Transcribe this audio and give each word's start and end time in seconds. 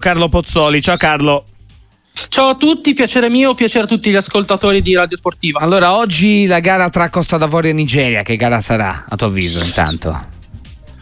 Carlo 0.00 0.28
Pozzoli. 0.28 0.80
Ciao 0.80 0.96
Carlo. 0.96 1.44
Ciao 2.28 2.50
a 2.50 2.54
tutti, 2.54 2.94
piacere 2.94 3.28
mio, 3.28 3.54
piacere 3.54 3.82
a 3.82 3.88
tutti 3.88 4.10
gli 4.10 4.14
ascoltatori 4.14 4.80
di 4.80 4.94
Radio 4.94 5.16
Sportiva. 5.16 5.58
Allora, 5.58 5.96
oggi 5.96 6.46
la 6.46 6.60
gara 6.60 6.88
tra 6.88 7.10
Costa 7.10 7.36
d'Avorio 7.36 7.72
e 7.72 7.74
Nigeria, 7.74 8.22
che 8.22 8.36
gara 8.36 8.60
sarà 8.60 9.06
a 9.08 9.16
tuo 9.16 9.26
avviso 9.26 9.58
intanto? 9.58 10.16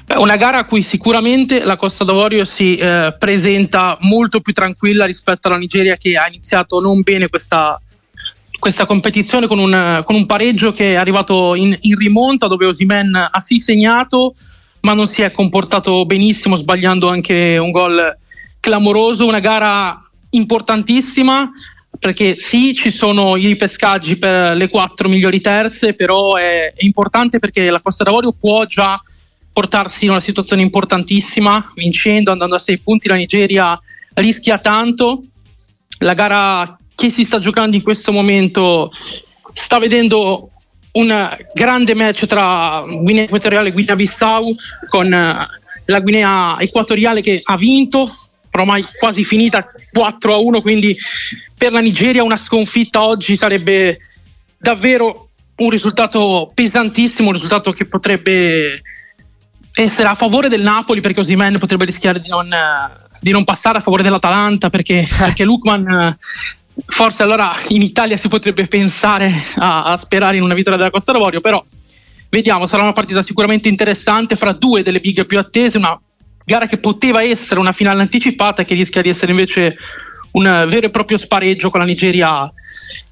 Beh, 0.06 0.14
una 0.14 0.36
gara 0.36 0.60
a 0.60 0.64
cui 0.64 0.80
sicuramente 0.80 1.62
la 1.62 1.76
Costa 1.76 2.04
d'Avorio 2.04 2.46
si 2.46 2.76
eh, 2.76 3.14
presenta 3.18 3.98
molto 4.00 4.40
più 4.40 4.54
tranquilla 4.54 5.04
rispetto 5.04 5.48
alla 5.48 5.58
Nigeria 5.58 5.98
che 5.98 6.16
ha 6.16 6.26
iniziato 6.26 6.80
non 6.80 7.02
bene 7.02 7.28
questa, 7.28 7.78
questa 8.58 8.86
competizione 8.86 9.46
con 9.46 9.58
un, 9.58 10.04
con 10.06 10.14
un, 10.14 10.24
pareggio 10.24 10.72
che 10.72 10.92
è 10.92 10.94
arrivato 10.94 11.54
in, 11.54 11.76
in 11.82 11.98
rimonta 11.98 12.46
dove 12.46 12.64
Osimen 12.64 13.14
ha 13.14 13.40
sì 13.40 13.58
segnato 13.58 14.32
ma 14.80 14.94
non 14.94 15.06
si 15.06 15.20
è 15.20 15.32
comportato 15.32 16.06
benissimo 16.06 16.56
sbagliando 16.56 17.10
anche 17.10 17.58
un 17.58 17.70
gol 17.70 18.16
clamoroso, 18.66 19.26
una 19.26 19.38
gara 19.38 20.02
importantissima 20.30 21.48
perché 22.00 22.34
sì, 22.36 22.74
ci 22.74 22.90
sono 22.90 23.36
i 23.36 23.46
ripescaggi 23.46 24.18
per 24.18 24.56
le 24.56 24.68
quattro 24.68 25.08
migliori 25.08 25.40
terze, 25.40 25.94
però 25.94 26.34
è, 26.34 26.72
è 26.74 26.84
importante 26.84 27.38
perché 27.38 27.70
la 27.70 27.80
Costa 27.80 28.02
d'Avorio 28.02 28.32
può 28.32 28.64
già 28.64 29.00
portarsi 29.52 30.04
in 30.04 30.10
una 30.10 30.20
situazione 30.20 30.62
importantissima, 30.62 31.64
vincendo, 31.76 32.32
andando 32.32 32.56
a 32.56 32.58
sei 32.58 32.78
punti, 32.78 33.06
la 33.06 33.14
Nigeria 33.14 33.80
rischia 34.14 34.58
tanto. 34.58 35.22
La 36.00 36.14
gara 36.14 36.76
che 36.96 37.08
si 37.08 37.22
sta 37.22 37.38
giocando 37.38 37.76
in 37.76 37.82
questo 37.82 38.10
momento 38.10 38.90
sta 39.52 39.78
vedendo 39.78 40.50
un 40.92 41.36
grande 41.54 41.94
match 41.94 42.26
tra 42.26 42.84
Guinea 42.84 43.22
Equatoriale 43.22 43.68
e 43.68 43.72
Guinea 43.72 43.94
Bissau 43.94 44.54
con 44.88 45.08
la 45.08 46.00
Guinea 46.00 46.56
Equatoriale 46.58 47.20
che 47.20 47.40
ha 47.42 47.56
vinto 47.56 48.08
ormai 48.60 48.86
quasi 48.98 49.24
finita 49.24 49.70
4 49.92 50.34
a 50.34 50.38
1, 50.38 50.60
quindi 50.60 50.96
per 51.56 51.72
la 51.72 51.80
Nigeria 51.80 52.22
una 52.22 52.36
sconfitta 52.36 53.04
oggi 53.04 53.36
sarebbe 53.36 53.98
davvero 54.58 55.28
un 55.56 55.70
risultato 55.70 56.50
pesantissimo, 56.54 57.28
un 57.28 57.34
risultato 57.34 57.72
che 57.72 57.86
potrebbe 57.86 58.82
essere 59.72 60.08
a 60.08 60.14
favore 60.14 60.48
del 60.48 60.62
Napoli 60.62 61.00
perché 61.00 61.20
Osimen 61.20 61.58
potrebbe 61.58 61.84
rischiare 61.84 62.20
di 62.20 62.28
non, 62.28 62.50
di 63.20 63.30
non, 63.30 63.44
passare 63.44 63.78
a 63.78 63.82
favore 63.82 64.02
dell'Atalanta 64.02 64.70
perché, 64.70 65.06
perché 65.16 65.44
Lukman 65.44 66.16
forse 66.86 67.22
allora 67.22 67.54
in 67.68 67.82
Italia 67.82 68.16
si 68.16 68.28
potrebbe 68.28 68.66
pensare 68.66 69.32
a, 69.56 69.84
a 69.84 69.96
sperare 69.96 70.36
in 70.36 70.42
una 70.42 70.54
vittoria 70.54 70.78
della 70.78 70.90
Costa 70.90 71.12
d'Avorio 71.12 71.40
però 71.40 71.62
vediamo 72.28 72.66
sarà 72.66 72.82
una 72.82 72.92
partita 72.92 73.22
sicuramente 73.22 73.68
interessante 73.68 74.36
fra 74.36 74.52
due 74.52 74.82
delle 74.82 75.00
big 75.00 75.24
più 75.26 75.38
attese 75.38 75.78
una 75.78 75.98
gara 76.46 76.66
che 76.68 76.78
poteva 76.78 77.24
essere 77.24 77.58
una 77.58 77.72
finale 77.72 78.00
anticipata 78.00 78.62
e 78.62 78.64
che 78.64 78.74
rischia 78.74 79.02
di 79.02 79.08
essere 79.08 79.32
invece 79.32 79.76
un 80.32 80.44
vero 80.68 80.86
e 80.86 80.90
proprio 80.90 81.18
spareggio 81.18 81.70
con 81.70 81.80
la 81.80 81.86
Nigeria 81.86 82.50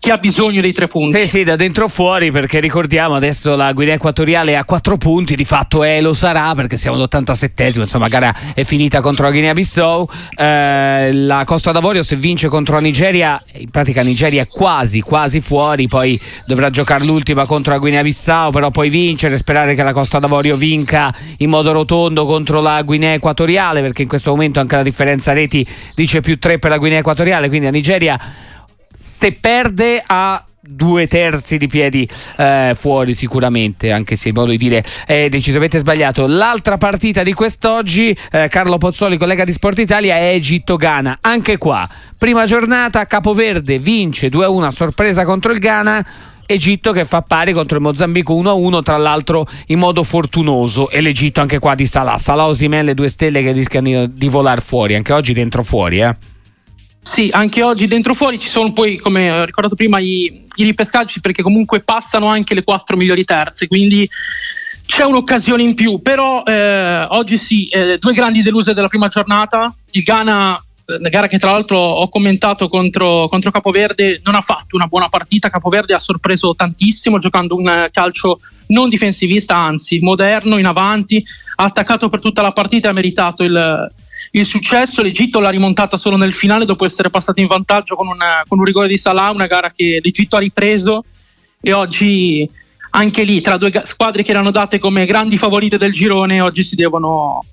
che 0.05 0.13
ha 0.13 0.19
bisogno 0.19 0.61
dei 0.61 0.75
tre 0.75 0.87
punti. 0.87 1.19
Sì, 1.21 1.27
sì, 1.27 1.45
da 1.45 1.57
dentro 1.57 1.89
fuori, 1.89 2.31
perché 2.31 2.61
ricordiamo 2.61 3.15
adesso 3.15 3.57
la 3.57 3.73
Guinea 3.73 3.95
Equatoriale 3.95 4.55
ha 4.55 4.65
quattro 4.65 4.99
punti, 4.99 5.35
di 5.35 5.47
fatto 5.47 5.83
è 5.83 6.03
lo 6.03 6.13
sarà 6.13 6.53
perché 6.55 6.77
siamo 6.77 6.99
all'87esimo, 6.99 7.81
insomma, 7.81 8.09
gara 8.09 8.35
è 8.55 8.65
finita 8.65 9.01
contro 9.01 9.25
la 9.25 9.31
Guinea 9.31 9.55
Bissau. 9.55 10.07
Eh, 10.37 11.11
la 11.15 11.45
Costa 11.47 11.73
d'Avorio 11.73 12.03
se 12.03 12.17
vince 12.17 12.49
contro 12.49 12.75
la 12.75 12.83
Nigeria, 12.83 13.43
in 13.55 13.71
pratica 13.71 14.03
Nigeria 14.03 14.43
è 14.43 14.47
quasi, 14.47 15.01
quasi 15.01 15.41
fuori, 15.41 15.89
poi 15.89 16.21
dovrà 16.47 16.69
giocare 16.69 17.07
l'ultima 17.07 17.47
contro 17.47 17.73
la 17.73 17.79
Guinea 17.79 18.03
Bissau, 18.03 18.51
però 18.51 18.71
poi 18.71 18.91
vincere, 18.91 19.39
sperare 19.39 19.75
che 19.75 19.83
la 19.83 19.95
Costa 19.95 20.19
d'Avorio 20.19 20.57
vinca 20.57 21.15
in 21.39 21.49
modo 21.49 21.73
rotondo 21.73 22.27
contro 22.27 22.61
la 22.61 22.83
Guinea 22.83 23.15
Equatoriale, 23.15 23.81
perché 23.81 24.03
in 24.03 24.09
questo 24.09 24.29
momento 24.31 24.61
anche 24.61 24.77
la 24.77 24.83
differenza 24.83 25.33
reti 25.33 25.67
dice 25.95 26.21
più 26.21 26.39
3 26.39 26.59
per 26.59 26.69
la 26.71 26.77
Guinea 26.77 26.99
Equatoriale, 26.99 27.49
quindi 27.49 27.65
la 27.65 27.73
Nigeria 27.73 28.21
se 29.25 29.33
perde 29.33 30.03
ha 30.05 30.45
due 30.61 31.07
terzi 31.07 31.57
di 31.57 31.67
piedi 31.67 32.07
eh, 32.37 32.75
fuori 32.79 33.15
sicuramente 33.15 33.91
anche 33.91 34.17
se 34.17 34.29
il 34.29 34.35
modo 34.35 34.51
di 34.51 34.59
dire 34.59 34.85
è 35.07 35.31
decisamente 35.31 35.79
sbagliato. 35.79 36.27
L'altra 36.27 36.77
partita 36.77 37.23
di 37.23 37.33
quest'oggi 37.33 38.15
eh, 38.31 38.49
Carlo 38.49 38.77
Pozzoli 38.77 39.17
collega 39.17 39.45
di 39.45 39.53
Sport 39.53 39.79
Italia 39.79 40.17
è 40.17 40.35
Egitto-Ghana. 40.35 41.21
Anche 41.23 41.57
qua 41.57 41.89
prima 42.19 42.45
giornata 42.45 43.07
Capoverde 43.07 43.79
vince 43.79 44.29
2-1 44.29 44.63
a 44.65 44.71
sorpresa 44.71 45.25
contro 45.25 45.53
il 45.53 45.59
Ghana. 45.59 46.07
Egitto 46.45 46.93
che 46.93 47.07
fa 47.07 47.23
pari 47.23 47.55
contro 47.55 47.79
il 47.79 47.83
Mozambico 47.83 48.35
1-1 48.35 48.83
tra 48.83 48.99
l'altro 48.99 49.47
in 49.69 49.79
modo 49.79 50.05
fortunoso. 50.05 50.91
E 50.91 51.01
l'Egitto 51.01 51.41
anche 51.41 51.59
qua 51.59 51.75
di 51.75 51.87
Salah. 51.87 52.19
Salah 52.19 52.45
Osimè 52.45 52.83
le 52.83 52.93
due 52.93 53.09
stelle 53.09 53.41
che 53.41 53.53
rischiano 53.53 54.05
di 54.05 54.29
volare 54.29 54.61
fuori. 54.61 54.95
Anche 54.95 55.15
oggi 55.15 55.33
dentro 55.33 55.63
fuori 55.63 56.01
eh 56.01 56.33
sì, 57.05 57.29
anche 57.31 57.63
oggi 57.63 57.87
dentro 57.87 58.15
fuori 58.15 58.39
ci 58.39 58.49
sono 58.49 58.73
poi, 58.73 58.97
come 58.97 59.31
ho 59.31 59.45
ricordato 59.45 59.75
prima, 59.75 59.99
i, 59.99 60.47
i 60.57 60.65
ripescaggi 60.65 61.21
perché 61.21 61.43
comunque 61.43 61.81
passano 61.81 62.29
anche 62.29 62.55
le 62.55 62.65
quattro 62.65 62.97
migliori 62.97 63.25
terze, 63.25 63.69
quindi 63.69 64.09
c'è 64.87 65.05
un'occasione 65.05 65.63
in 65.63 65.75
più, 65.75 66.01
però 66.01 66.43
eh, 66.45 67.05
oggi 67.11 67.37
sì, 67.37 67.69
eh, 67.69 67.99
due 67.99 68.15
grandi 68.15 68.41
deluse 68.41 68.73
della 68.73 68.89
prima 68.89 69.09
giornata, 69.09 69.75
il 69.91 70.03
Ghana, 70.03 70.57
eh, 70.87 71.11
gara 71.11 71.27
che 71.27 71.39
tra 71.39 71.51
l'altro 71.51 71.77
ho 71.77 72.09
commentato 72.09 72.69
contro, 72.69 73.29
contro, 73.29 73.51
Capoverde, 73.51 74.23
non 74.25 74.35
ha 74.35 74.41
fatto 74.41 74.75
una 74.75 74.87
buona 74.87 75.11
partita, 75.11 75.51
Capoverde 75.51 75.93
ha 75.93 76.01
sorpreso 76.01 76.55
tantissimo 76.55 77.19
giocando 77.19 77.55
un 77.55 77.89
calcio 77.93 78.41
non 78.69 78.89
difensivista, 78.89 79.55
anzi 79.55 79.99
moderno, 80.01 80.57
in 80.57 80.65
avanti, 80.65 81.23
ha 81.57 81.65
attaccato 81.65 82.09
per 82.09 82.21
tutta 82.21 82.41
la 82.41 82.53
partita 82.53 82.89
e 82.89 82.91
ha 82.93 82.95
meritato 82.95 83.43
il 83.45 83.93
il 84.33 84.45
successo. 84.45 85.03
L'Egitto 85.03 85.41
l'ha 85.41 85.51
rimontata 85.51 85.97
solo 85.97 86.17
nel 86.17 86.33
finale 86.33 86.65
dopo 86.65 86.85
essere 86.85 87.11
passato 87.11 87.41
in 87.41 87.47
vantaggio 87.47 87.95
con, 87.95 88.09
una, 88.09 88.43
con 88.47 88.59
un 88.59 88.65
rigore 88.65 88.89
di 88.89 88.99
Salah, 88.99 89.31
una 89.31 89.47
gara 89.47 89.73
che 89.75 90.01
l'Egitto 90.03 90.37
ha 90.37 90.41
ripreso 90.41 91.05
e 91.61 91.73
oggi 91.73 92.49
anche 92.91 93.25
lì 93.25 93.41
tra 93.41 93.57
due 93.57 93.73
squadre 93.85 94.23
che 94.23 94.31
erano 94.31 94.51
date 94.51 94.79
come 94.79 95.05
grandi 95.05 95.37
favorite 95.37 95.79
del 95.79 95.93
girone 95.93 96.41
oggi 96.41 96.63
si 96.63 96.77
devono 96.77 97.45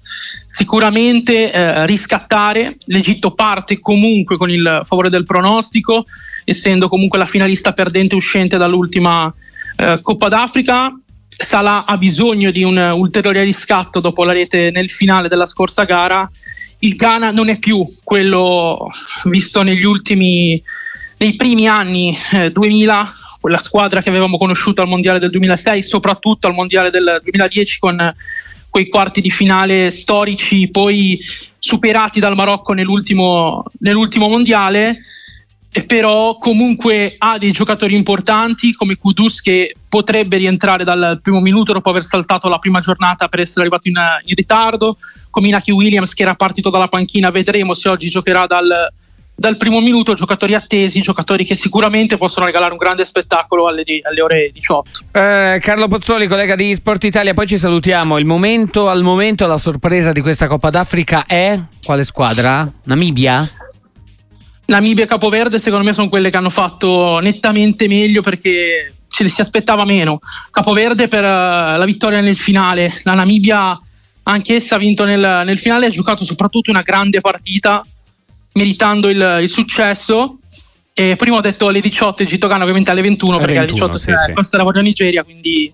sicuramente 0.50 1.52
eh, 1.52 1.86
riscattare. 1.88 2.78
L'Egitto 2.86 3.31
parte 3.31 3.80
comunque 3.80 4.38
con 4.38 4.52
il 4.52 4.81
favore 4.84 5.10
del 5.10 5.26
pronostico, 5.26 6.06
essendo 6.44 6.88
comunque 6.90 7.18
la 7.18 7.26
finalista 7.26 7.74
perdente 7.74 8.16
uscente 8.16 8.58
dall'ultima 8.58 9.34
eh, 9.78 10.00
Coppa 10.02 10.28
d'Africa. 10.28 10.96
Salah 11.28 11.86
ha 11.86 11.98
bisogno 11.98 12.52
di 12.52 12.62
un 12.62 12.78
ulteriore 12.78 13.42
riscatto 13.42 14.00
dopo 14.00 14.24
la 14.24 14.34
rete 14.34 14.70
nel 14.70 14.92
finale 14.92 15.28
della 15.28 15.48
scorsa 15.48 15.86
gara 15.86 16.30
il 16.84 16.96
Ghana 16.96 17.31
non 17.31 17.50
è 17.50 17.58
più 17.58 17.86
quello 18.03 18.88
visto 19.25 19.62
negli 19.64 19.84
ultimi 19.84 20.62
nei 21.18 21.36
primi 21.36 21.68
anni 21.68 22.18
eh, 22.34 22.50
2000, 22.50 23.14
quella 23.40 23.59
squadra 23.59 24.02
che 24.02 24.09
avevamo 24.09 24.40
conosciuto 24.40 24.81
al 24.81 24.88
mondiale 24.88 25.19
del 25.19 25.30
2006, 25.30 25.84
soprattutto 25.84 26.47
al 26.47 26.56
mondiale 26.56 26.90
del 26.90 27.19
2010 27.22 27.80
con 27.80 28.16
quei 28.68 28.88
quarti 28.88 29.22
di 29.22 29.30
finale 29.30 29.92
storici 29.92 30.69
poi 30.69 31.19
superati 31.59 32.19
dal 32.19 32.36
Marocco 32.36 32.74
nell'ultimo, 32.74 33.63
nell'ultimo 33.80 34.30
mondiale 34.30 35.02
però 35.86 36.38
comunque 36.38 37.16
ha 37.18 37.38
dei 37.38 37.52
giocatori 37.52 37.96
importanti 37.96 38.74
come 38.74 38.98
Kudus 38.98 39.42
che 39.42 39.74
potrebbe 39.88 40.38
rientrare 40.38 40.84
dal 40.84 41.20
primo 41.22 41.40
minuto 41.40 41.72
dopo 41.72 41.90
aver 41.90 42.04
saltato 42.04 42.50
la 42.50 42.59
prima 42.59 42.82
giornata 42.82 43.30
per 43.30 43.40
essere 43.40 43.62
arrivato 43.62 43.88
in, 43.88 43.96
in 44.26 44.36
ritardo, 44.36 44.98
come 45.30 45.48
Inaki 45.48 45.72
Williams 45.72 46.14
che 46.14 46.24
era 46.24 46.36
partito 46.36 46.70
dalla 46.70 46.90
panchina, 46.90 47.30
vedremo 47.30 47.74
se 47.74 47.88
oggi 47.88 48.10
giocherà 48.10 48.48
dal, 48.48 48.68
dal 49.34 49.56
primo 49.56 49.80
minuto, 49.80 50.14
giocatori 50.14 50.56
attesi, 50.56 51.02
giocatori 51.02 51.46
che 51.46 51.56
sicuramente 51.56 52.18
possono 52.18 52.46
regalare 52.46 52.74
un 52.74 52.78
grande 52.78 53.06
spettacolo 53.06 53.68
alle, 53.68 53.84
alle 54.04 54.22
ore 54.22 54.52
18. 54.54 55.00
Eh, 55.14 55.60
Carlo 55.62 55.88
Pozzoli, 55.88 56.28
collega 56.28 56.56
di 56.56 56.74
Sport 56.76 57.06
Italia, 57.06 57.34
poi 57.34 57.48
ci 57.48 57.58
salutiamo. 57.58 58.18
Il 58.18 58.26
momento, 58.26 58.90
al 58.90 59.04
momento 59.04 59.48
la 59.48 59.58
sorpresa 59.58 60.12
di 60.12 60.20
questa 60.20 60.48
Coppa 60.48 60.70
d'Africa 60.70 61.24
è 61.26 61.58
quale 61.81 62.04
squadra? 62.04 62.70
Namibia? 62.84 63.61
Namibia 64.71 65.03
e 65.03 65.07
Capoverde 65.07 65.59
secondo 65.59 65.85
me 65.85 65.94
sono 65.94 66.09
quelle 66.09 66.29
che 66.29 66.38
hanno 66.38 66.50
fatto 66.50 67.19
nettamente 67.19 67.88
meglio 67.88 68.21
perché 68.21 68.94
ce 69.07 69.23
le 69.23 69.29
si 69.29 69.41
aspettava 69.41 69.85
meno. 69.85 70.19
Capoverde 70.50 71.07
per 71.07 71.23
uh, 71.23 71.77
la 71.77 71.85
vittoria 71.85 72.21
nel 72.21 72.38
finale, 72.38 72.91
la 73.03 73.13
Namibia 73.13 73.79
anch'essa 74.23 74.75
ha 74.75 74.79
vinto 74.79 75.03
nel, 75.03 75.44
nel 75.45 75.59
finale, 75.59 75.88
ha 75.88 75.89
giocato 75.89 76.23
soprattutto 76.23 76.71
una 76.71 76.81
grande 76.81 77.19
partita, 77.19 77.85
meritando 78.53 79.09
il, 79.09 79.39
il 79.41 79.50
successo. 79.50 80.38
E 80.94 81.15
prima 81.18 81.38
ho 81.38 81.41
detto 81.41 81.68
alle 81.68 81.79
18 81.79 82.23
Egitto 82.23 82.47
Ghana 82.47 82.63
ovviamente 82.63 82.91
alle 82.91 83.01
21 83.01 83.35
alle 83.35 83.45
perché 83.45 83.59
21, 83.59 83.85
alle 83.85 83.91
18 83.94 83.97
sì, 83.97 84.25
sì. 84.25 84.33
questa 84.33 84.57
era 84.57 84.69
la 84.69 84.81
Nigeria 84.81 85.23
quindi 85.23 85.73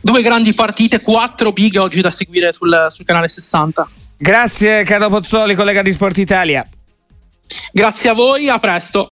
due 0.00 0.22
grandi 0.22 0.52
partite 0.54 1.00
quattro 1.02 1.52
big 1.52 1.76
oggi 1.76 2.00
da 2.00 2.10
seguire 2.10 2.52
sul, 2.52 2.86
sul 2.88 3.04
canale 3.04 3.28
60 3.28 3.86
grazie 4.16 4.82
Carlo 4.82 5.08
Pozzoli 5.08 5.54
collega 5.54 5.82
di 5.82 5.92
Sport 5.92 6.18
Italia 6.18 6.68
Grazie 7.72 8.10
a 8.10 8.14
voi, 8.14 8.48
a 8.48 8.58
presto. 8.58 9.08